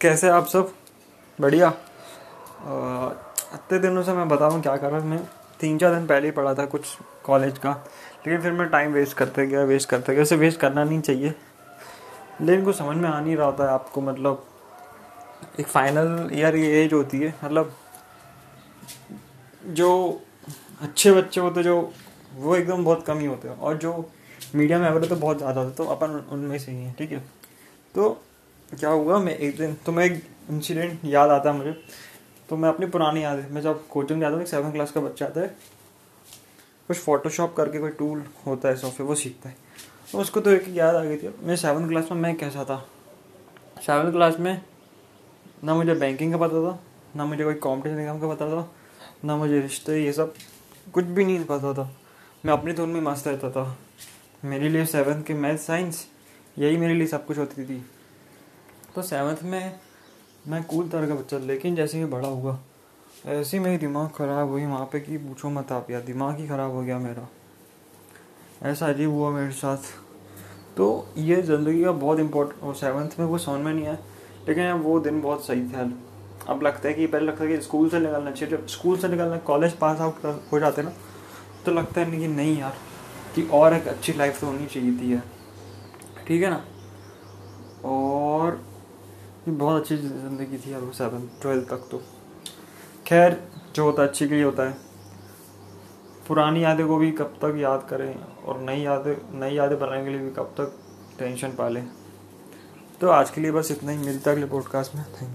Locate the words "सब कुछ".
50.12-51.04, 57.06-57.38